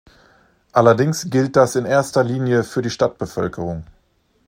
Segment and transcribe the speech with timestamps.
[0.71, 3.83] Allerdings gilt das in erster Linie für die Stadtbevölkerung.